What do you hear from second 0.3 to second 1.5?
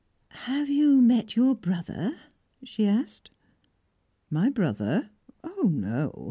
"Have you met